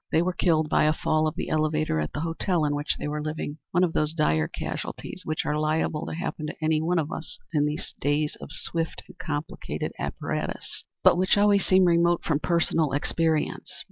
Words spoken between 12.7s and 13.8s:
experience.